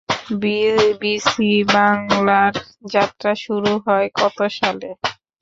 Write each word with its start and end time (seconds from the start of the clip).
BBC 0.41 1.51
বাংলার 1.69 2.53
যাত্রা 2.91 3.31
শুরু 3.43 3.71
হয় 3.85 4.07
কত 4.19 4.37
সালে? 4.57 4.89